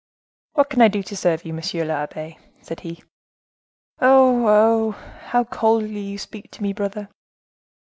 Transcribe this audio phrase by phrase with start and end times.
[0.53, 3.03] "What can I do to serve you, monsieur l'abbe?" said he.
[3.99, 4.47] "Oh!
[4.47, 4.91] oh!
[5.27, 7.07] how coldly you speak to me, brother!"